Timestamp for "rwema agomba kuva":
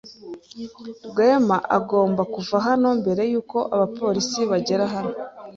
1.09-2.55